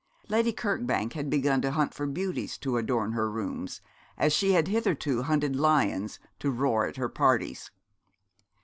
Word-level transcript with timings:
Lady 0.29 0.51
Kirkbank 0.51 1.29
began 1.29 1.61
to 1.61 1.69
hunt 1.69 1.93
for 1.93 2.07
beauties 2.07 2.57
to 2.57 2.75
adorn 2.77 3.11
her 3.11 3.29
rooms, 3.29 3.81
as 4.17 4.33
she 4.33 4.53
had 4.53 4.67
hitherto 4.67 5.21
hunted 5.21 5.55
lions 5.55 6.17
to 6.39 6.49
roar 6.49 6.87
at 6.87 6.97
her 6.97 7.07
parties. 7.07 7.69